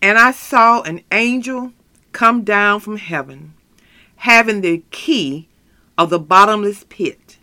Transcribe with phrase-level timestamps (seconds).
[0.00, 1.72] And I saw an angel
[2.12, 3.54] come down from heaven,
[4.16, 5.48] having the key
[5.96, 7.38] of the bottomless pit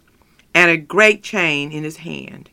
[0.54, 2.49] and a great chain in his hand.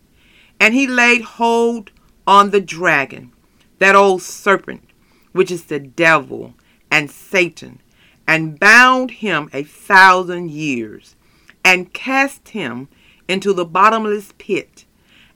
[0.58, 1.92] And he laid hold
[2.26, 3.33] on the dragon,
[3.78, 4.88] that old serpent,
[5.33, 6.54] which is the devil
[6.90, 7.80] and Satan,
[8.26, 11.16] and bound him a thousand years,
[11.64, 12.88] and cast him
[13.28, 14.84] into the bottomless pit,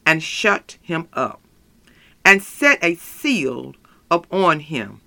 [0.04, 1.40] and shut him up,
[2.24, 3.74] and set a seal
[4.10, 5.00] upon him,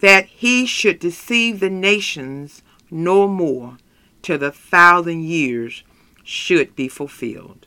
[0.00, 3.78] that he should deceive the nations no more
[4.22, 5.82] till the thousand years
[6.22, 7.66] should be fulfilled.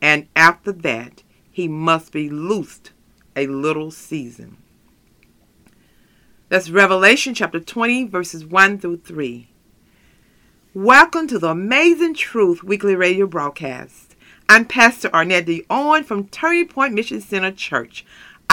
[0.00, 2.90] And after that he must be loosed
[3.36, 4.56] a little season.
[6.48, 9.48] That's Revelation chapter 20, verses 1 through 3.
[10.74, 14.14] Welcome to the Amazing Truth Weekly Radio Broadcast.
[14.48, 15.64] I'm Pastor Arnett D.
[15.70, 18.04] Owen from Turning Point Mission Center Church.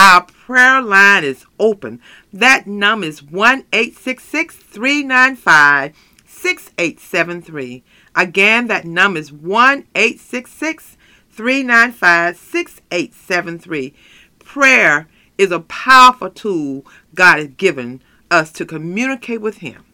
[0.02, 2.00] Our prayer line is open.
[2.32, 5.92] That number is 1 395
[6.26, 7.84] 6873.
[8.16, 13.94] Again, that number is 1 395 6873.
[14.40, 19.84] Prayer is a powerful tool God has given us to communicate with Him.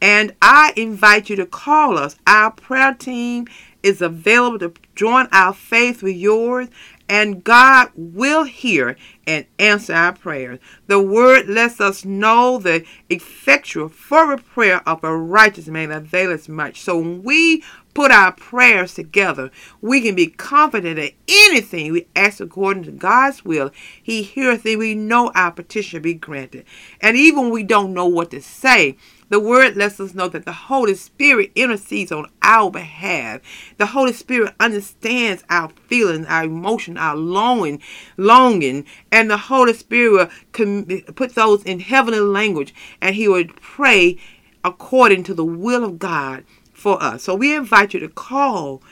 [0.00, 2.16] And I invite you to call us.
[2.26, 3.46] Our prayer team
[3.84, 6.66] is available to join our faith with yours,
[7.12, 8.96] and God will hear
[9.26, 10.58] and answer our prayers.
[10.86, 16.80] The word lets us know the effectual fervent prayer of a righteous man availeth much.
[16.80, 19.50] So when we put our prayers together,
[19.82, 24.78] we can be confident that anything we ask according to God's will, He heareth and
[24.78, 26.64] we know our petition be granted.
[26.98, 28.96] And even when we don't know what to say,
[29.32, 33.40] the word lets us know that the Holy Spirit intercedes on our behalf.
[33.78, 37.80] The Holy Spirit understands our feelings, our emotion, our longing,
[38.18, 44.18] longing, and the Holy Spirit will put those in heavenly language, and He would pray
[44.62, 47.22] according to the will of God for us.
[47.22, 48.82] So we invite you to call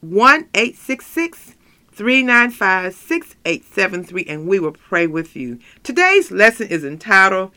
[0.00, 1.56] 1 866
[1.92, 5.58] 395 6873 and we will pray with you.
[5.82, 7.50] Today's lesson is entitled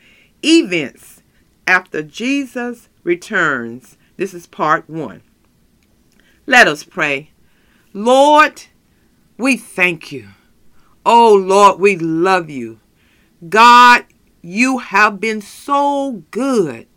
[0.44, 1.17] Events
[1.68, 3.98] after Jesus returns.
[4.16, 5.22] This is part one.
[6.48, 7.32] Let us pray.
[7.94, 8.64] Lord,
[9.38, 10.30] we thank you.
[11.06, 12.80] Oh, Lord, we love you.
[13.48, 14.06] God,
[14.42, 16.88] you have been so good.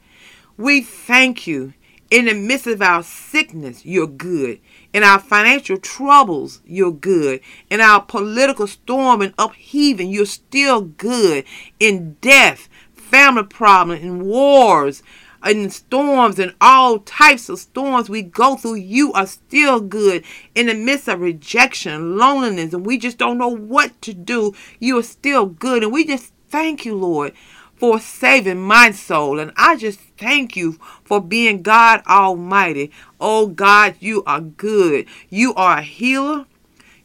[0.57, 1.75] We thank you.
[2.11, 4.59] In the midst of our sickness, you're good.
[4.93, 7.41] In our financial troubles, you're good.
[7.71, 11.45] In our political storm and upheaving, you're still good.
[11.79, 12.69] In death,
[13.11, 15.03] family problems and wars
[15.43, 20.67] and storms and all types of storms we go through, you are still good in
[20.67, 24.55] the midst of rejection, loneliness, and we just don't know what to do.
[24.79, 25.83] You are still good.
[25.83, 27.33] And we just thank you, Lord,
[27.75, 29.39] for saving my soul.
[29.39, 32.91] And I just thank you for being God Almighty.
[33.19, 35.07] Oh God, you are good.
[35.31, 36.45] You are a healer.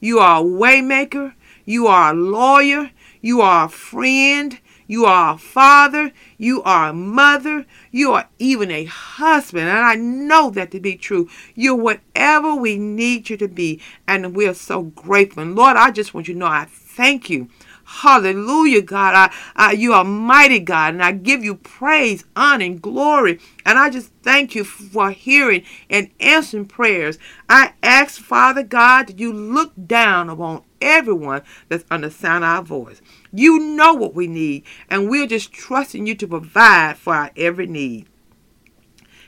[0.02, 1.34] You are a waymaker.
[1.64, 2.92] You are a lawyer.
[3.22, 4.60] You are a friend.
[4.88, 6.12] You are a father.
[6.38, 7.66] You are a mother.
[7.92, 9.68] You are even a husband.
[9.68, 11.30] And I know that to be true.
[11.56, 13.82] You're whatever we need you to be.
[14.08, 15.44] And we're so grateful.
[15.44, 17.50] And Lord, I just want you to know I thank you.
[17.86, 19.14] Hallelujah, God.
[19.14, 23.40] I, I, you are mighty, God, and I give you praise, honor, and glory.
[23.64, 27.20] And I just thank you for hearing and answering prayers.
[27.48, 32.64] I ask, Father God, that you look down upon everyone that's under sound of our
[32.64, 33.02] voice.
[33.36, 37.68] You know what we need, and we're just trusting you to provide for our every
[37.68, 38.08] need.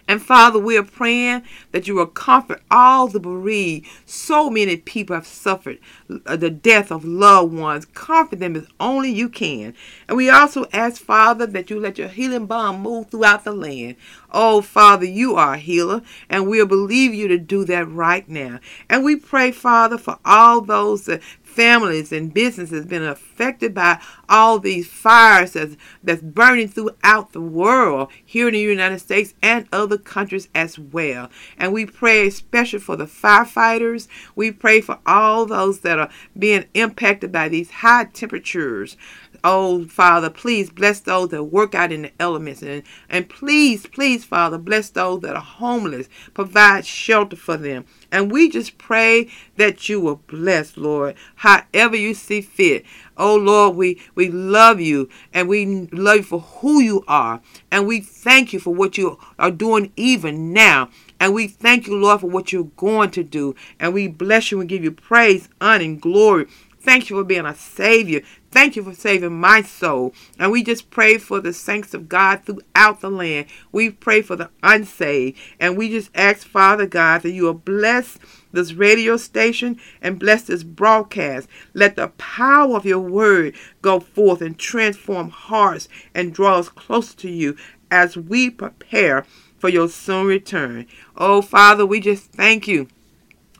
[0.07, 3.88] And Father, we are praying that you will comfort all the bereaved.
[4.06, 5.79] So many people have suffered
[6.25, 7.85] uh, the death of loved ones.
[7.85, 9.73] Comfort them as only you can.
[10.07, 13.97] And we also ask, Father, that you let your healing balm move throughout the land.
[14.31, 18.59] Oh, Father, you are a healer, and we'll believe you to do that right now.
[18.90, 21.22] And we pray, Father, for all those that
[21.57, 23.99] families and businesses been affected by
[24.29, 29.67] all these fires that's, that's burning throughout the world here in the United States and
[29.73, 31.31] other countries as well.
[31.58, 34.08] And we pray especially for the firefighters.
[34.35, 38.96] We pray for all those that are being impacted by these high temperatures.
[39.43, 42.61] Oh, Father, please bless those that work out in the elements.
[42.61, 46.09] And, and please, please, Father, bless those that are homeless.
[46.34, 47.85] Provide shelter for them.
[48.11, 52.85] And we just pray that you will bless, Lord, however you see fit.
[53.17, 57.41] Oh, Lord, we, we love you and we love you for who you are.
[57.72, 60.90] And we thank you for what you are doing even now.
[61.19, 63.55] And we thank you, Lord, for what you're going to do.
[63.79, 66.47] And we bless you and give you praise, honor, and glory
[66.87, 68.22] Thank you for being a Savior.
[68.49, 70.13] Thank you for saving my soul.
[70.39, 73.47] And we just pray for the saints of God throughout the land.
[73.73, 75.37] We pray for the unsaved.
[75.59, 78.17] And we just ask, Father God, that you will bless
[78.53, 81.49] this radio station and bless this broadcast.
[81.73, 87.17] Let the power of your word go forth and transform hearts and draw us closer
[87.17, 87.57] to you
[87.91, 89.25] as we prepare
[89.57, 90.87] for your soon return.
[91.17, 92.87] Oh, Father, we just thank you.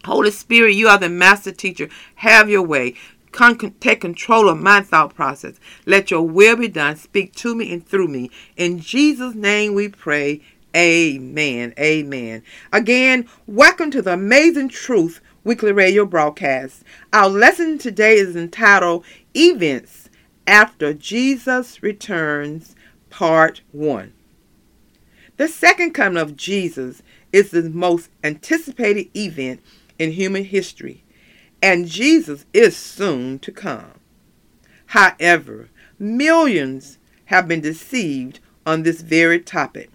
[0.08, 1.90] Holy Spirit, you are the master teacher.
[2.16, 2.96] Have your way.
[3.32, 5.60] Con- take control of my thought process.
[5.86, 6.96] Let your will be done.
[6.96, 8.32] Speak to me and through me.
[8.56, 10.42] In Jesus' name we pray.
[10.76, 11.74] Amen.
[11.80, 12.44] Amen.
[12.72, 16.84] Again, welcome to the Amazing Truth Weekly Radio broadcast.
[17.14, 20.10] Our lesson today is entitled Events
[20.46, 22.76] After Jesus Returns,
[23.10, 24.14] Part 1.
[25.38, 27.02] The second coming of Jesus
[27.32, 29.62] is the most anticipated event
[30.00, 31.04] in human history,
[31.62, 34.00] and Jesus is soon to come.
[34.88, 35.70] However,
[36.00, 39.90] millions have been deceived on this very topic.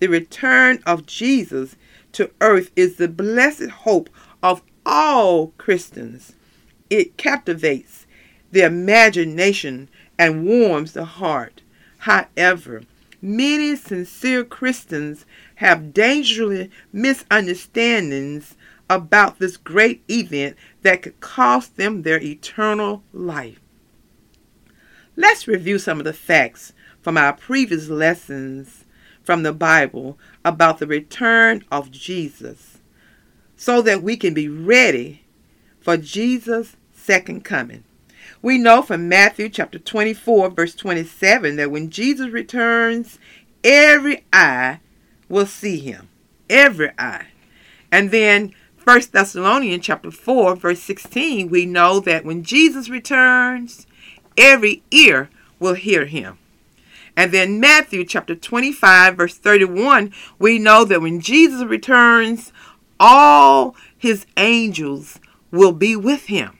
[0.00, 1.76] The return of Jesus
[2.12, 4.10] to earth is the blessed hope
[4.42, 6.34] of all Christians.
[6.90, 8.06] It captivates
[8.50, 9.88] the imagination
[10.18, 11.62] and warms the heart.
[11.98, 12.82] However,
[13.20, 15.24] many sincere Christians
[15.56, 18.56] have dangerously misunderstandings
[18.88, 23.60] about this great event that could cost them their eternal life.
[25.16, 28.84] Let's review some of the facts from our previous lessons
[29.22, 32.78] from the Bible about the return of Jesus
[33.56, 35.22] so that we can be ready
[35.80, 37.84] for Jesus' second coming.
[38.40, 43.18] We know from Matthew chapter 24, verse 27, that when Jesus returns,
[43.62, 44.80] every eye
[45.28, 46.08] will see him.
[46.50, 47.28] Every eye.
[47.92, 48.52] And then
[48.84, 53.86] First Thessalonians chapter 4 verse 16 we know that when Jesus returns
[54.36, 55.30] every ear
[55.60, 56.36] will hear him.
[57.16, 62.52] And then Matthew chapter 25 verse 31 we know that when Jesus returns
[62.98, 65.20] all his angels
[65.52, 66.58] will be with him.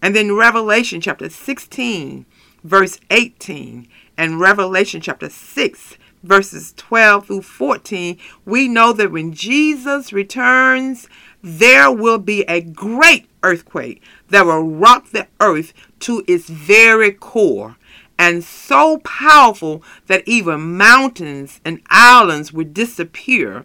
[0.00, 2.26] And then Revelation chapter 16
[2.62, 10.12] verse 18 and Revelation chapter 6 verses 12 through 14 we know that when Jesus
[10.12, 11.08] returns
[11.42, 17.76] there will be a great earthquake that will rock the earth to its very core,
[18.18, 23.64] and so powerful that even mountains and islands will disappear,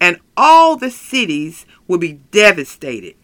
[0.00, 3.14] and all the cities will be devastated.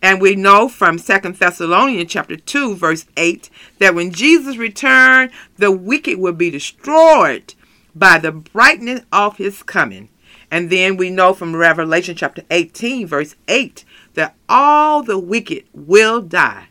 [0.00, 5.72] And we know from Second Thessalonians chapter 2 verse 8 that when Jesus returned, the
[5.72, 7.54] wicked will be destroyed
[7.94, 10.08] by the brightness of his coming.
[10.50, 13.84] And then we know from Revelation chapter 18, verse 8,
[14.14, 16.68] that all the wicked will die.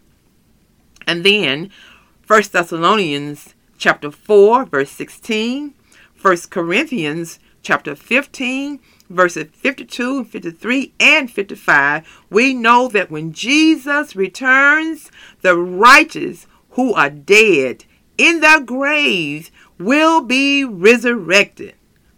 [1.05, 1.69] And then
[2.25, 5.73] 1 Thessalonians chapter 4, verse 16,
[6.21, 8.79] 1 Corinthians chapter 15,
[9.09, 16.93] verses 52 and 53 and 55, we know that when Jesus returns, the righteous who
[16.93, 17.85] are dead
[18.17, 21.75] in their graves will be resurrected.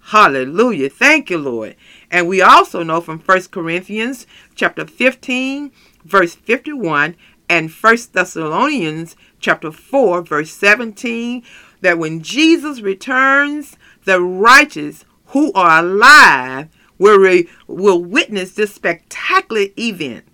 [0.10, 0.90] Hallelujah.
[0.90, 1.76] Thank you, Lord.
[2.10, 4.26] And we also know from 1 Corinthians
[4.56, 5.72] chapter 15,
[6.04, 7.16] verse 51,
[7.48, 11.44] and 1 Thessalonians chapter 4, verse 17,
[11.82, 19.68] that when Jesus returns, the righteous who are alive will, re- will witness this spectacular
[19.78, 20.26] event.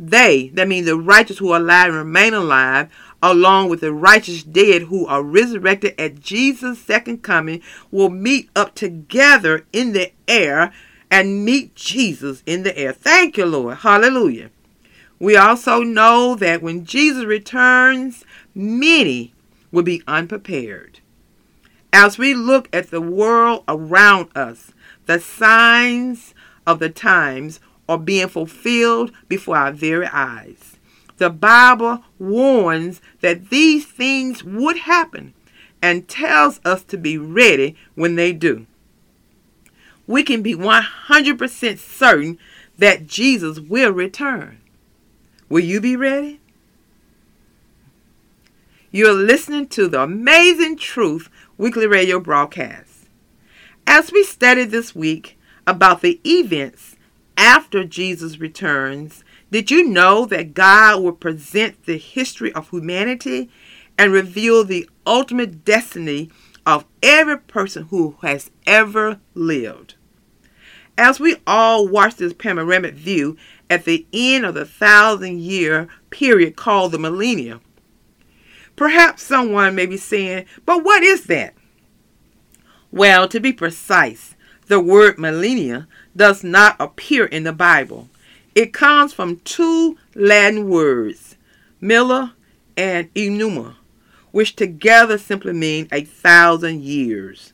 [0.00, 2.90] They, that means the righteous who are alive and remain alive,
[3.32, 8.74] along with the righteous dead who are resurrected at Jesus' second coming, will meet up
[8.74, 10.72] together in the air
[11.10, 12.92] and meet Jesus in the air.
[12.92, 13.78] Thank you, Lord.
[13.78, 14.50] Hallelujah.
[15.18, 19.32] We also know that when Jesus returns, many
[19.72, 21.00] will be unprepared.
[21.92, 24.72] As we look at the world around us,
[25.06, 26.34] the signs
[26.66, 30.75] of the times are being fulfilled before our very eyes
[31.18, 35.34] the Bible warns that these things would happen
[35.82, 38.66] and tells us to be ready when they do.
[40.06, 42.38] We can be 100% certain
[42.78, 44.60] that Jesus will return.
[45.48, 46.40] Will you be ready?
[48.90, 53.08] You're listening to the Amazing Truth weekly radio broadcast.
[53.86, 56.96] As we study this week about the events
[57.36, 63.50] after Jesus returns did you know that God will present the history of humanity
[63.96, 66.30] and reveal the ultimate destiny
[66.64, 69.94] of every person who has ever lived?
[70.98, 73.36] As we all watch this panoramic view
[73.68, 77.60] at the end of the thousand year period called the millennium.
[78.74, 81.54] Perhaps someone may be saying, but what is that?
[82.90, 84.34] Well, to be precise,
[84.66, 88.08] the word millennia does not appear in the Bible.
[88.56, 91.36] It comes from two Latin words,
[91.78, 92.34] milla
[92.74, 93.74] and enuma,
[94.30, 97.52] which together simply mean a thousand years.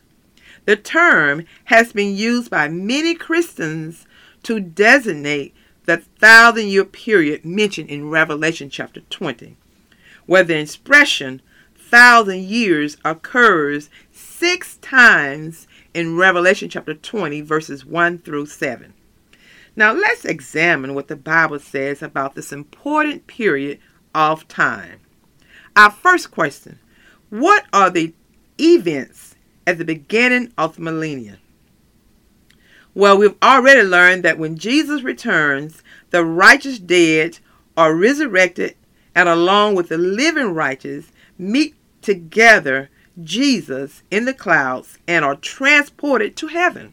[0.65, 4.07] The term has been used by many Christians
[4.45, 5.57] to designate
[5.87, 9.57] the thousand year period mentioned in Revelation chapter 20,
[10.27, 11.43] where the expression
[11.77, 18.95] thousand years occurs six times in Revelation chapter 20, verses 1 through 7.
[19.75, 23.79] Now let's examine what the Bible says about this important period
[24.15, 25.01] of time.
[25.75, 26.79] Our first question
[27.31, 28.13] What are the
[28.61, 29.35] events
[29.67, 31.39] at the beginning of the millennium?
[32.95, 37.39] Well, we've already learned that when Jesus returns, the righteous dead
[37.75, 38.77] are resurrected,
[39.15, 42.91] and along with the living righteous, meet together
[43.23, 46.93] Jesus in the clouds and are transported to heaven.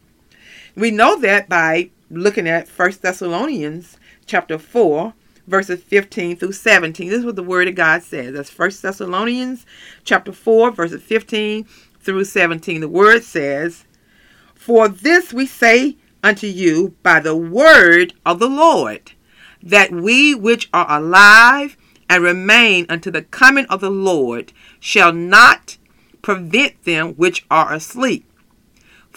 [0.76, 5.14] We know that by looking at 1 Thessalonians chapter 4
[5.48, 7.10] verses 15 through 17.
[7.10, 8.34] This is what the word of God says.
[8.34, 9.66] That's 1 Thessalonians
[10.04, 11.66] chapter 4 verses 15
[12.00, 12.82] through 17.
[12.82, 13.86] The word says,
[14.54, 19.14] For this we say unto you by the word of the Lord,
[19.62, 21.78] that we which are alive
[22.10, 25.78] and remain unto the coming of the Lord shall not
[26.22, 28.29] prevent them which are asleep.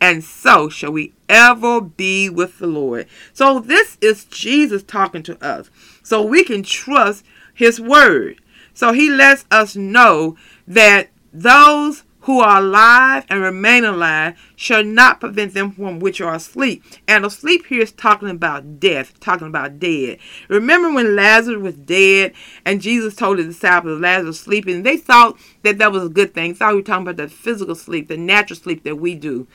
[0.00, 3.06] and so shall we ever be with the Lord.
[3.32, 5.70] So this is Jesus talking to us.
[6.02, 7.24] So we can trust
[7.54, 8.40] his word.
[8.74, 10.36] So he lets us know
[10.66, 16.34] that those who are alive and remain alive shall not prevent them from which are
[16.34, 16.82] asleep.
[17.06, 20.18] And asleep here is talking about death, talking about dead.
[20.48, 22.32] Remember when Lazarus was dead
[22.64, 24.82] and Jesus told his disciples Lazarus sleeping?
[24.82, 26.52] They thought that that was a good thing.
[26.52, 29.46] They thought we were talking about the physical sleep, the natural sleep that we do.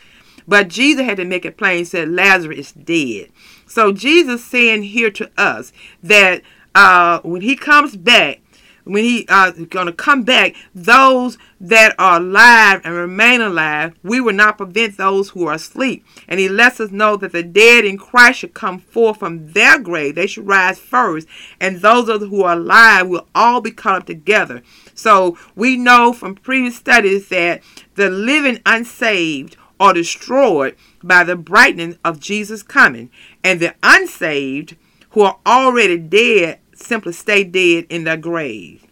[0.52, 3.30] But Jesus had to make it plain, said Lazarus is dead.
[3.68, 5.72] So Jesus saying here to us
[6.04, 6.42] that
[6.76, 8.42] uh, when he comes back,
[8.84, 14.20] when he uh, going to come back, those that are alive and remain alive, we
[14.20, 16.06] will not prevent those who are asleep.
[16.28, 19.80] And he lets us know that the dead in Christ should come forth from their
[19.80, 20.16] grave.
[20.16, 21.30] They should rise first.
[21.62, 24.64] And those of who are alive will all be caught up together.
[24.96, 27.62] So we know from previous studies that
[27.96, 33.10] the living unsaved are destroyed by the brightening of Jesus coming,
[33.44, 34.78] and the unsaved
[35.10, 38.86] who are already dead simply stay dead in their grave.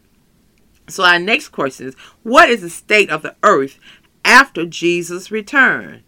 [0.87, 3.79] So our next question is what is the state of the earth
[4.25, 6.03] after Jesus' return?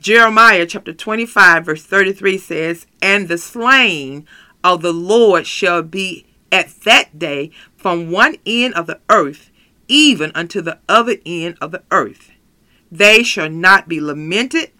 [0.00, 4.26] Jeremiah chapter 25 verse 33 says, And the slain
[4.62, 9.50] of the Lord shall be at that day from one end of the earth
[9.88, 12.30] even unto the other end of the earth.
[12.94, 14.70] They shall not be lamented,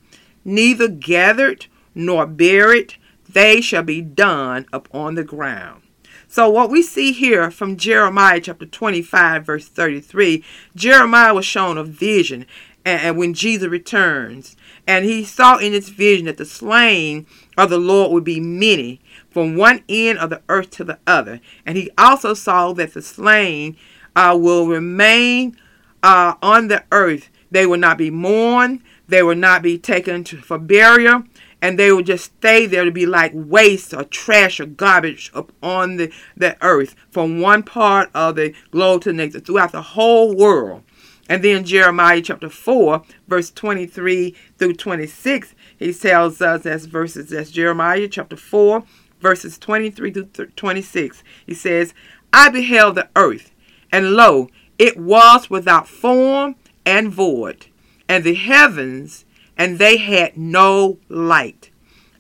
[0.44, 1.66] neither gathered
[1.96, 2.94] nor buried.
[3.28, 5.82] They shall be done upon the ground.
[6.28, 10.44] So, what we see here from Jeremiah chapter 25, verse 33,
[10.76, 12.46] Jeremiah was shown a vision
[12.84, 14.54] and when Jesus returns.
[14.86, 17.26] And he saw in his vision that the slain
[17.58, 21.40] of the Lord would be many from one end of the earth to the other.
[21.66, 23.76] And he also saw that the slain
[24.14, 25.56] uh, will remain
[26.04, 28.82] uh, on the earth they will not be mourned.
[29.06, 31.22] They will not be taken to, for burial.
[31.62, 35.52] And they will just stay there to be like waste or trash or garbage up
[35.62, 39.82] on the, the earth from one part of the globe to the next, throughout the
[39.82, 40.82] whole world.
[41.28, 47.52] And then Jeremiah chapter 4, verse 23 through 26, he tells us as verses, that's
[47.52, 48.82] Jeremiah chapter 4,
[49.20, 51.22] verses 23 through 26.
[51.46, 51.94] He says,
[52.32, 53.52] I beheld the earth,
[53.92, 57.66] and lo, it was without form and void,
[58.08, 59.24] and the heavens,
[59.56, 61.70] and they had no light.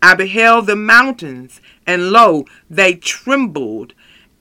[0.02, 3.94] I beheld the mountains, and lo, they trembled,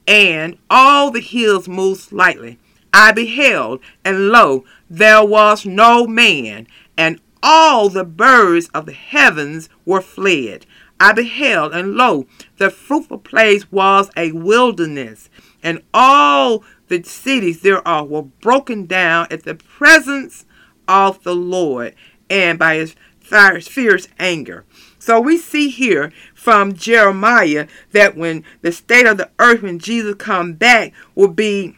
[0.07, 2.59] and all the hills moved slightly.
[2.93, 9.69] I beheld, and lo, there was no man, and all the birds of the heavens
[9.85, 10.65] were fled.
[10.99, 12.27] I beheld, and lo,
[12.57, 15.29] the fruitful place was a wilderness,
[15.63, 20.45] and all the cities thereof were broken down at the presence
[20.87, 21.95] of the Lord
[22.29, 24.65] and by his fierce anger.
[24.99, 30.15] So we see here from Jeremiah that when the state of the earth when Jesus
[30.15, 31.75] come back will be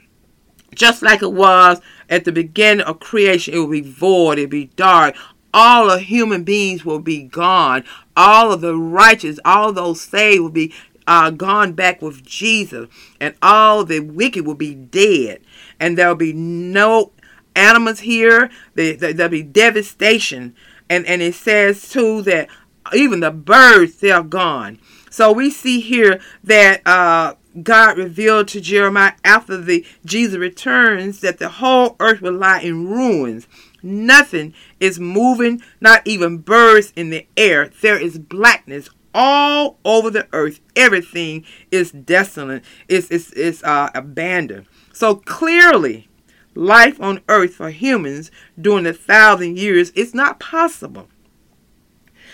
[0.76, 3.54] just like it was at the beginning of creation.
[3.54, 5.16] It will be void, it will be dark.
[5.54, 7.86] All of human beings will be gone.
[8.16, 10.74] All of the righteous, all those saved will be
[11.08, 15.42] uh, gone back with Jesus, and all the wicked will be dead,
[15.80, 17.12] and there will be no
[17.56, 18.50] animals here.
[18.74, 20.56] There, will be devastation,
[20.90, 22.50] and and it says too that
[22.94, 24.80] even the birds they are gone.
[25.10, 31.40] So we see here that uh, God revealed to Jeremiah after the Jesus returns that
[31.40, 33.48] the whole earth will lie in ruins.
[33.82, 37.72] Nothing is moving, not even birds in the air.
[37.82, 40.60] There is blackness all over the earth.
[40.76, 42.64] Everything is desolate.
[42.88, 44.68] It's, it's, it's uh, abandoned.
[44.94, 46.10] So clearly,
[46.54, 48.30] life on earth for humans
[48.60, 51.08] during a thousand years is not possible.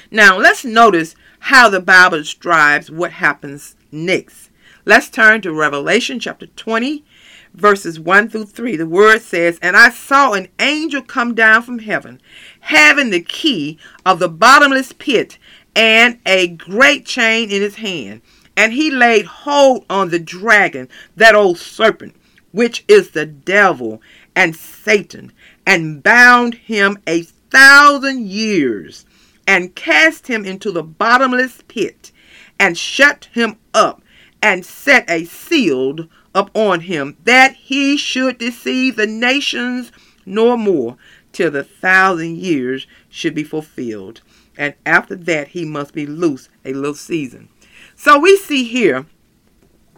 [0.10, 4.50] Now, let's notice how the Bible describes what happens next.
[4.84, 7.06] Let's turn to Revelation chapter 20,
[7.54, 8.76] verses 1 through 3.
[8.76, 12.20] The word says, And I saw an angel come down from heaven,
[12.62, 15.38] having the key of the bottomless pit
[15.76, 18.22] and a great chain in his hand.
[18.58, 22.16] And he laid hold on the dragon, that old serpent,
[22.52, 24.02] which is the devil
[24.36, 25.32] and Satan,
[25.66, 29.06] and bound him a thousand years
[29.48, 32.12] and cast him into the bottomless pit,
[32.60, 34.02] and shut him up,
[34.42, 39.92] and set a seal upon him, that he should deceive the nations
[40.26, 40.98] no more,
[41.32, 44.22] till the thousand years should be fulfilled.
[44.58, 47.50] And after that, he must be loose a little season.
[47.96, 49.06] So we see here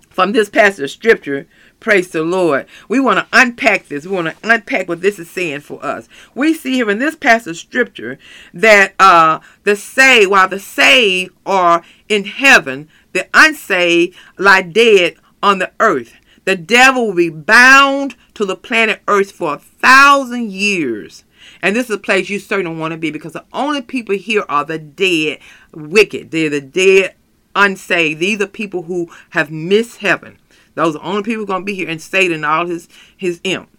[0.10, 1.48] from this passage of scripture
[1.84, 2.66] Praise the Lord.
[2.88, 4.06] We want to unpack this.
[4.06, 6.08] We want to unpack what this is saying for us.
[6.34, 8.18] We see here in this passage of scripture
[8.54, 15.60] that uh, the saved, while the saved are in heaven, the unsaved lie dead on
[15.60, 16.13] the earth.
[16.46, 21.26] The devil will be bound to the planet Earth for a thousand years.
[21.62, 24.45] And this is a place you certainly want to be because the only people here
[24.49, 25.39] are the dead
[25.73, 26.32] wicked.
[26.32, 27.15] They're the dead
[27.56, 28.19] unsaved.
[28.19, 30.38] These are people who have missed heaven.
[30.75, 33.39] Those are the only people going to be here and Satan and all his his
[33.43, 33.69] imp.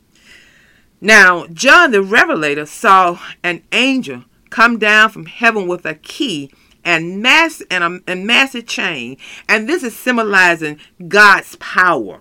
[1.01, 6.51] Now, John the Revelator saw an angel come down from heaven with a key
[6.85, 9.17] and mass and a, massive chain,
[9.49, 12.21] and this is symbolizing God's power.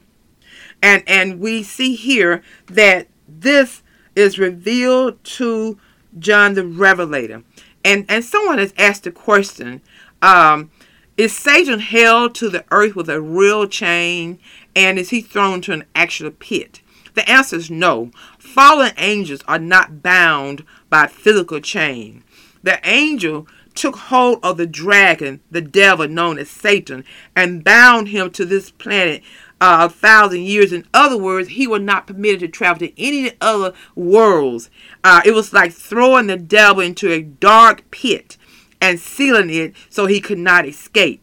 [0.82, 3.83] And and we see here that this
[4.16, 5.78] is revealed to
[6.20, 7.44] John the Revelator.
[7.84, 9.82] And and someone has asked the question,
[10.22, 10.72] um,
[11.18, 14.40] is Satan held to the earth with a real chain
[14.76, 16.82] and is he thrown to an actual pit?
[17.14, 18.12] The answer is no.
[18.40, 22.24] Fallen angels are not bound by physical chain.
[22.64, 27.04] The angel took hold of the dragon, the devil known as Satan,
[27.36, 29.24] and bound him to this planet
[29.60, 30.74] uh, a thousand years.
[30.74, 34.70] In other words, he was not permitted to travel to any other worlds.
[35.04, 38.38] Uh, it was like throwing the devil into a dark pit
[38.82, 41.22] and sealing it so he could not escape.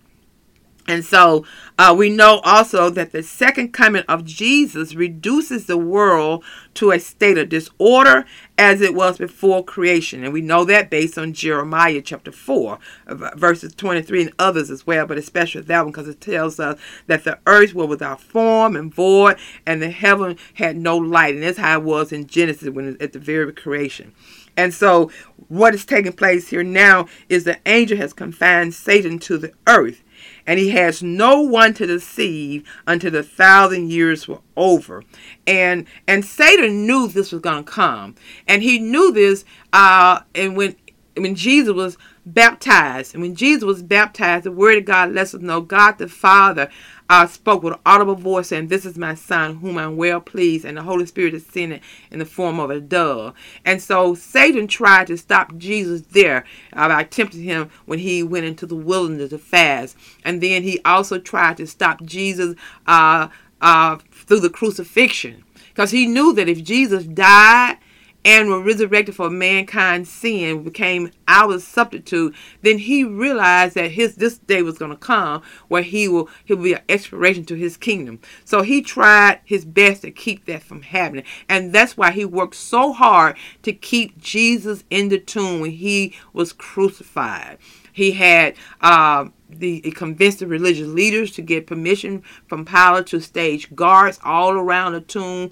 [0.90, 1.46] And so
[1.78, 6.42] uh, we know also that the second coming of Jesus reduces the world
[6.74, 8.26] to a state of disorder
[8.58, 10.24] as it was before creation.
[10.24, 12.76] And we know that based on Jeremiah chapter 4,
[13.06, 16.76] verses 23 and others as well, but especially that one because it tells us
[17.06, 21.34] that the earth was without form and void and the heaven had no light.
[21.34, 24.12] And that's how it was in Genesis when at the very creation.
[24.56, 25.12] And so
[25.46, 30.02] what is taking place here now is the angel has confined Satan to the earth
[30.50, 35.04] and he has no one to deceive until the thousand years were over.
[35.46, 38.16] And and Satan knew this was going to come,
[38.48, 39.44] and he knew this.
[39.72, 40.74] Uh, and when
[41.16, 45.40] when Jesus was baptized, and when Jesus was baptized, the Word of God lets us
[45.40, 46.70] know God the Father
[47.10, 50.64] uh, spoke with an audible voice saying, This is my son whom I'm well pleased.
[50.64, 53.34] And the Holy Spirit descended in the form of a dove.
[53.64, 58.46] And so Satan tried to stop Jesus there uh, by tempting him when he went
[58.46, 59.96] into the wilderness to fast.
[60.24, 62.54] And then he also tried to stop Jesus
[62.86, 63.28] uh,
[63.60, 65.44] uh through the crucifixion.
[65.70, 67.78] Because he knew that if Jesus died,
[68.24, 74.38] and were resurrected for mankind's sin, became our substitute, then he realized that his this
[74.38, 77.76] day was going to come where he will he will be an expiration to his
[77.76, 78.20] kingdom.
[78.44, 82.56] So he tried his best to keep that from happening, and that's why he worked
[82.56, 87.58] so hard to keep Jesus in the tomb when he was crucified.
[87.92, 88.54] He had.
[88.80, 94.52] Uh, the convinced the religious leaders to get permission from Pilate to stage guards all
[94.52, 95.50] around the tomb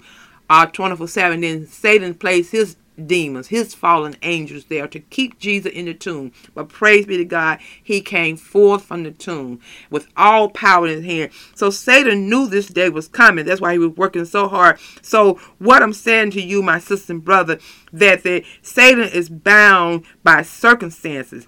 [0.49, 2.75] uh 24 7 then satan placed his
[3.07, 6.31] demons, his fallen angels there to keep Jesus in the tomb.
[6.53, 9.59] But praise be to God, he came forth from the tomb
[9.89, 11.31] with all power in his hand.
[11.55, 13.45] So Satan knew this day was coming.
[13.45, 14.79] That's why he was working so hard.
[15.01, 17.59] So what I'm saying to you, my sister and brother,
[17.93, 21.47] that the Satan is bound by circumstances.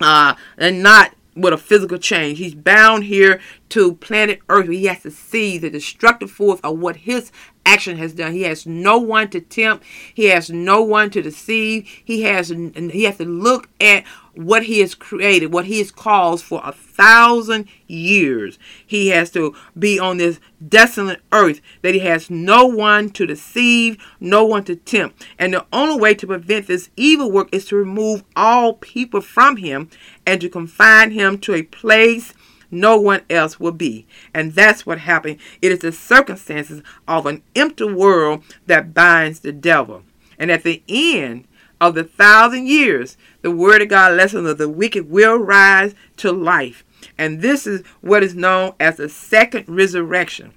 [0.00, 2.38] Uh, and not with a physical change.
[2.38, 4.68] He's bound here to planet Earth.
[4.68, 7.30] He has to see the destructive force of what his
[7.66, 8.32] action has done.
[8.32, 9.84] He has no one to tempt.
[10.14, 11.86] He has no one to deceive.
[12.02, 16.44] He has he has to look at what he has created, what he has caused
[16.44, 18.58] for a thousand years.
[18.86, 23.96] He has to be on this desolate earth that he has no one to deceive,
[24.20, 25.26] no one to tempt.
[25.38, 29.56] And the only way to prevent this evil work is to remove all people from
[29.56, 29.90] him
[30.26, 32.34] and to confine him to a place
[32.80, 34.06] no one else will be.
[34.32, 35.38] And that's what happened.
[35.60, 40.02] It is the circumstances of an empty world that binds the devil.
[40.38, 41.46] And at the end
[41.80, 46.32] of the thousand years, the word of God lesson of the wicked will rise to
[46.32, 46.84] life.
[47.18, 50.52] And this is what is known as the second resurrection.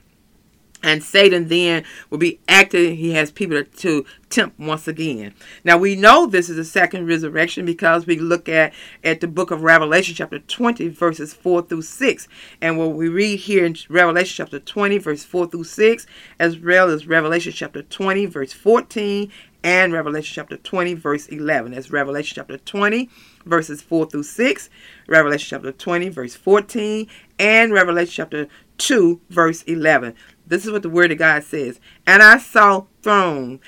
[0.81, 2.97] And Satan then will be active.
[2.97, 5.33] He has people to tempt once again.
[5.63, 9.51] Now we know this is a second resurrection because we look at at the book
[9.51, 12.27] of Revelation chapter 20 verses 4 through 6.
[12.61, 16.07] And what we read here in Revelation chapter 20 verse 4 through 6
[16.39, 19.29] as well as Revelation chapter 20 verse 14
[19.63, 21.73] and Revelation chapter 20 verse 11.
[21.73, 23.09] That's Revelation chapter 20
[23.45, 24.69] verses 4 through 6,
[25.07, 30.15] Revelation chapter 20 verse 14 and Revelation chapter 2 verse 11.
[30.49, 31.79] This is what the word of God says.
[32.05, 33.59] And I saw throne,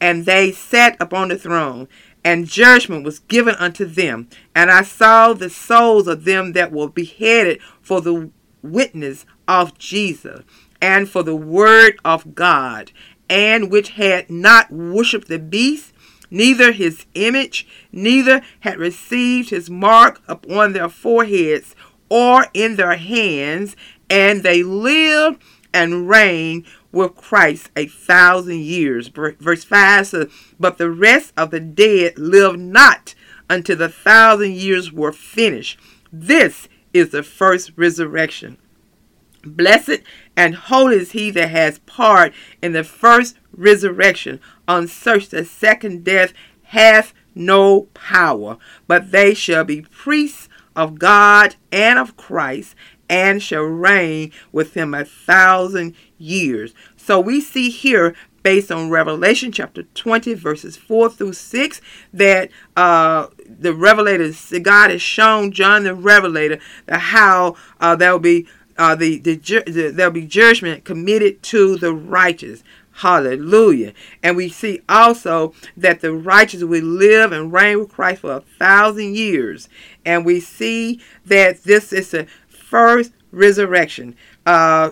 [0.00, 1.88] and they sat upon the throne,
[2.24, 4.28] and judgment was given unto them.
[4.54, 8.30] And I saw the souls of them that were beheaded for the
[8.62, 10.42] witness of Jesus,
[10.80, 12.92] and for the word of God,
[13.30, 15.92] and which had not worshipped the beast,
[16.30, 21.74] neither his image, neither had received his mark upon their foreheads
[22.08, 23.76] or in their hands,
[24.10, 29.08] and they lived and reign with Christ a thousand years.
[29.08, 33.14] Verse 5 says, But the rest of the dead live not
[33.48, 35.78] until the thousand years were finished.
[36.12, 38.58] This is the first resurrection.
[39.44, 40.00] Blessed
[40.36, 44.40] and holy is he that has part in the first resurrection.
[44.66, 46.32] On such the second death
[46.64, 52.74] hath no power, but they shall be priests of God and of Christ,
[53.08, 56.74] and shall reign with him a thousand years.
[56.96, 61.80] So we see here, based on Revelation chapter 20, verses 4 through 6,
[62.12, 68.46] that uh, the Revelator, God has shown John the Revelator how uh, there will be
[68.78, 72.62] uh, the, the, the there'll be judgment committed to the righteous.
[72.96, 73.92] Hallelujah.
[74.22, 78.40] And we see also that the righteous will live and reign with Christ for a
[78.40, 79.68] thousand years.
[80.06, 82.26] And we see that this is a
[82.66, 84.16] first resurrection.
[84.44, 84.90] Uh,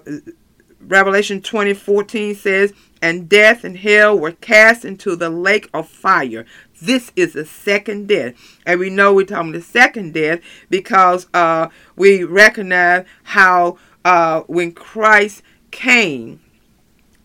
[0.80, 6.44] Revelation 20 14 says, And death and hell were cast into the lake of fire.
[6.80, 8.34] This is the second death.
[8.66, 14.72] And we know we're talking the second death because uh, we recognize how uh, when
[14.72, 16.40] Christ came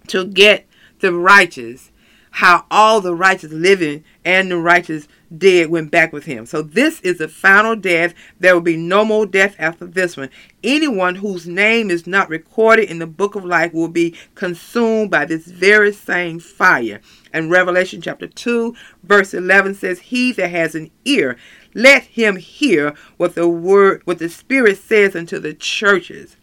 [0.07, 0.65] to get
[1.01, 1.91] the righteous,
[2.31, 5.07] how all the righteous living and the righteous
[5.37, 6.45] dead went back with him.
[6.45, 8.13] So this is the final death.
[8.39, 10.29] There will be no more death after this one.
[10.63, 15.25] Anyone whose name is not recorded in the book of life will be consumed by
[15.25, 17.01] this very same fire.
[17.31, 21.37] And Revelation chapter 2 verse 11 says, He that has an ear,
[21.73, 26.35] let him hear what the word, what the Spirit says unto the churches.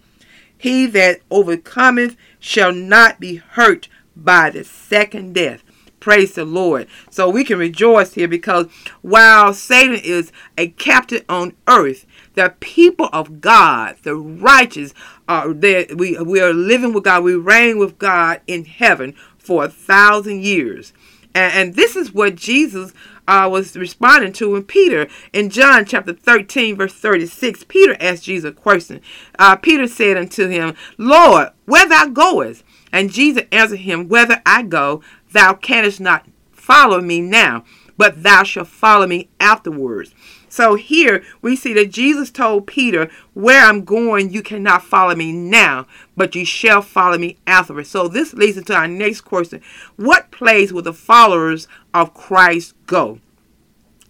[0.57, 5.63] He that overcometh shall not be hurt by the second death.
[6.07, 6.87] Praise the Lord.
[7.11, 8.69] So we can rejoice here because
[9.03, 14.95] while Satan is a captain on earth, the people of God, the righteous,
[15.29, 15.85] are there.
[15.97, 17.25] We, we are living with God.
[17.25, 20.93] We reign with God in heaven for a thousand years.
[21.35, 22.93] And, and this is what Jesus
[23.27, 27.65] uh, was responding to in Peter in John chapter 13, verse 36.
[27.65, 29.01] Peter asked Jesus a question.
[29.41, 32.63] Uh, Peter said unto him, Lord, where thou goest?
[32.93, 35.03] And Jesus answered him, Whether I go,
[35.37, 37.65] thou canst not follow me now,
[37.97, 40.15] but thou shalt follow me afterwards.
[40.49, 45.33] So here we see that Jesus told Peter, Where I'm going, you cannot follow me
[45.33, 47.91] now, but you shall follow me afterwards.
[47.91, 49.61] So this leads into our next question
[49.97, 53.21] What place will the followers of Christ go?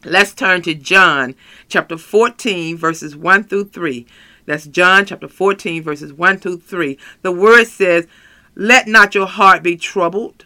[0.04, 1.34] Let's turn to John
[1.68, 4.06] chapter 14, verses 1 through 3.
[4.44, 6.96] That's John chapter 14, verses 1 through 3.
[7.22, 8.06] The word says,
[8.54, 10.45] Let not your heart be troubled.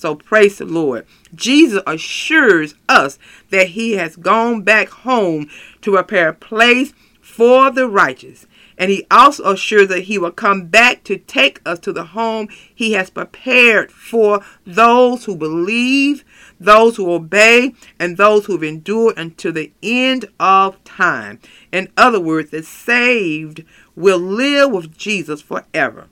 [0.00, 1.06] So praise the Lord.
[1.34, 3.18] Jesus assures us
[3.50, 5.50] that he has gone back home
[5.82, 8.46] to prepare a place for the righteous.
[8.78, 12.48] And he also assures that he will come back to take us to the home
[12.74, 16.24] he has prepared for those who believe,
[16.58, 21.40] those who obey, and those who have endured until the end of time.
[21.70, 26.06] In other words, the saved will live with Jesus forever.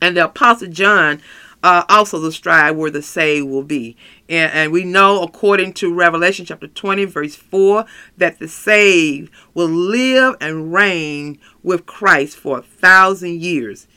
[0.00, 1.20] And the Apostle John
[1.66, 3.96] uh, also describe where the saved will be.
[4.28, 7.84] And, and, we know, according to Revelation chapter 20, verse 4,
[8.16, 13.88] that the saved will live and reign with Christ for a thousand years.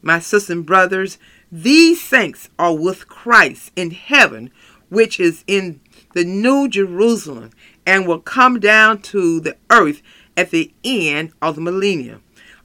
[0.00, 1.18] My sisters and brothers,
[1.52, 4.50] these saints are with Christ in heaven,
[4.88, 5.80] which is in
[6.14, 7.50] the New Jerusalem,
[7.84, 10.00] and will come down to the earth
[10.34, 12.22] at the end of the millennium.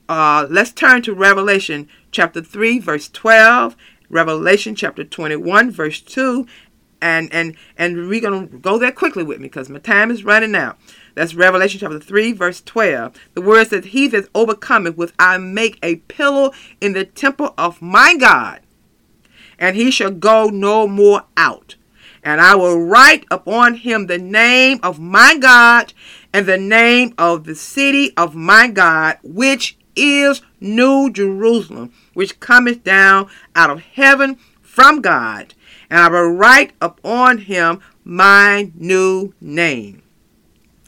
[0.08, 3.76] Uh, let's turn to Revelation chapter 3, verse 12
[4.14, 6.46] Revelation chapter 21, verse 2.
[7.02, 10.56] And and and we're gonna go there quickly with me because my time is running
[10.56, 10.78] out.
[11.16, 13.14] That's Revelation chapter 3, verse 12.
[13.34, 17.82] The word says, He that overcometh with I make a pillow in the temple of
[17.82, 18.62] my God,
[19.60, 21.76] and he shall go no more out.
[22.24, 25.92] And I will write upon him the name of my God
[26.32, 32.84] and the name of the city of my God, which is New Jerusalem, which cometh
[32.84, 35.54] down out of heaven from God,
[35.90, 40.02] and I will write upon him my new name.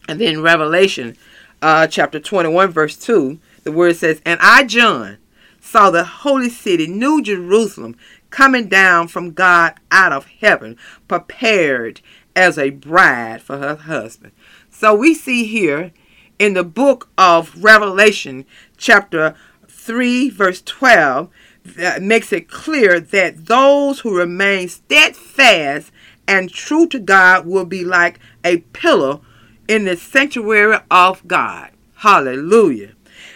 [0.07, 1.17] And then Revelation
[1.61, 5.17] uh, chapter 21, verse 2, the word says, And I, John,
[5.59, 7.95] saw the holy city, New Jerusalem,
[8.29, 12.01] coming down from God out of heaven, prepared
[12.35, 14.33] as a bride for her husband.
[14.69, 15.91] So we see here
[16.37, 18.45] in the book of Revelation,
[18.77, 19.35] chapter
[19.67, 21.29] 3, verse 12,
[21.65, 25.91] that makes it clear that those who remain steadfast
[26.27, 29.19] and true to God will be like a pillar
[29.67, 31.71] in the sanctuary of God.
[31.95, 32.91] Hallelujah.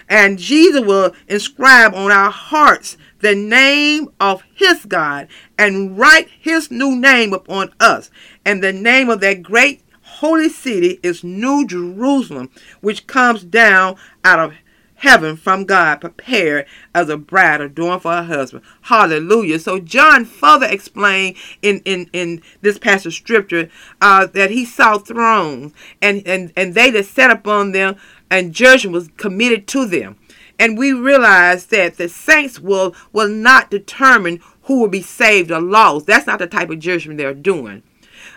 [0.07, 6.71] And Jesus will inscribe on our hearts the name of his God and write his
[6.71, 8.09] new name upon us.
[8.45, 12.49] And the name of that great holy city is New Jerusalem,
[12.81, 14.53] which comes down out of
[14.99, 18.63] heaven from God, prepared as a bride adorned for her husband.
[18.81, 19.59] Hallelujah.
[19.59, 23.69] So John further explained in, in, in this passage of scripture
[24.01, 27.95] uh, that he saw thrones and, and, and they that sat upon them
[28.29, 30.17] and judgment was committed to them.
[30.59, 35.61] And we realize that the saints will, will not determine who will be saved or
[35.61, 36.05] lost.
[36.05, 37.83] That's not the type of judgment they're doing.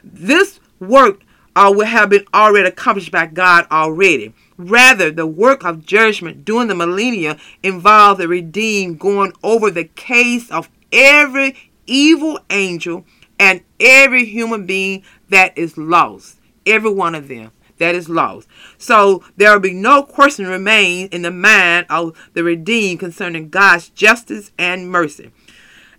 [0.04, 1.22] This work
[1.56, 4.32] uh, will have been already accomplished by God already.
[4.56, 10.50] Rather, the work of judgment during the millennia involved the redeemed going over the case
[10.50, 13.04] of every evil angel
[13.38, 16.38] and every human being that is lost.
[16.64, 18.46] Every one of them that is lost.
[18.78, 23.88] So there will be no question remain in the mind of the redeemed concerning God's
[23.88, 25.32] justice and mercy.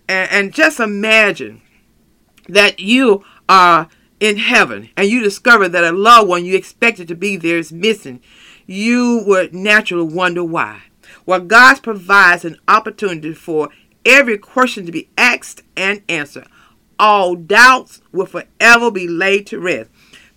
[0.08, 1.60] And, and just imagine
[2.48, 3.88] that you are
[4.20, 7.72] in heaven and you discover that a loved one you expected to be there is
[7.72, 8.20] missing,
[8.66, 10.82] you would naturally wonder why.
[11.26, 13.70] Well, God provides an opportunity for
[14.04, 16.46] every question to be asked and answered.
[16.98, 19.90] All doubts will forever be laid to rest.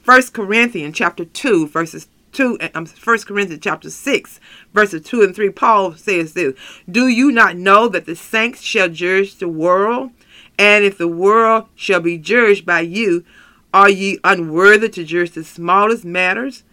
[0.06, 4.40] 1 Corinthians chapter 2 verses 2 um, 1 Corinthians chapter 6
[4.74, 6.54] verses 2 and 3 Paul says this
[6.90, 10.12] Do you not know that the saints shall judge the world
[10.58, 13.26] and if the world shall be judged by you
[13.74, 16.64] are ye unworthy to judge the smallest matters?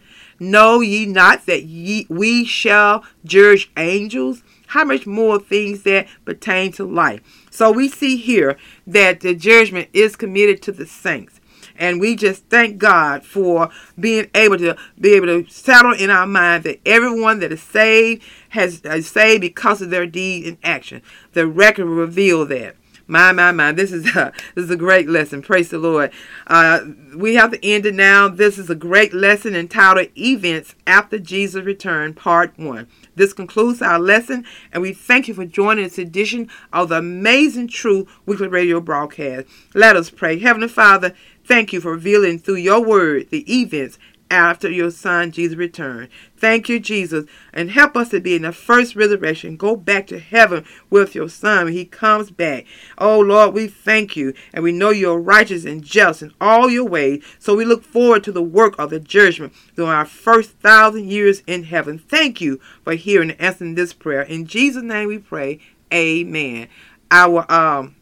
[0.50, 4.42] Know ye not that ye, we shall judge angels?
[4.68, 7.20] How much more things that pertain to life?
[7.50, 11.40] So we see here that the judgment is committed to the saints.
[11.76, 16.26] And we just thank God for being able to be able to settle in our
[16.26, 21.02] mind that everyone that is saved has is saved because of their deed and action.
[21.32, 22.76] The record will reveal that.
[23.06, 23.72] My, my, my.
[23.72, 25.42] This is a, this is a great lesson.
[25.42, 26.10] Praise the Lord.
[26.46, 26.80] Uh,
[27.14, 28.28] we have to end it now.
[28.28, 32.88] This is a great lesson entitled Events After Jesus Return, Part 1.
[33.14, 37.68] This concludes our lesson, and we thank you for joining this edition of the Amazing
[37.68, 39.46] Truth Weekly Radio broadcast.
[39.74, 40.38] Let us pray.
[40.38, 41.14] Heavenly Father,
[41.44, 43.98] thank you for revealing through your word the events
[44.34, 46.08] after your son Jesus' return.
[46.36, 49.56] Thank you, Jesus, and help us to be in the first resurrection.
[49.56, 52.66] Go back to heaven with your son when he comes back.
[52.98, 56.84] Oh, Lord, we thank you, and we know you're righteous and just in all your
[56.84, 57.22] ways.
[57.38, 61.42] So we look forward to the work of the judgment during our first thousand years
[61.46, 61.98] in heaven.
[61.98, 64.22] Thank you for hearing and answering this prayer.
[64.22, 65.60] In Jesus' name we pray.
[65.92, 66.68] Amen.
[67.10, 67.94] Our um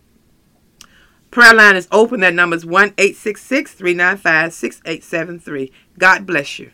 [1.32, 2.20] Prayer line is open.
[2.20, 5.72] That number is 1 395 6873.
[5.98, 6.72] God bless you.